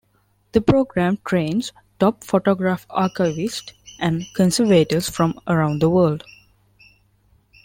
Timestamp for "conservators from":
4.35-5.39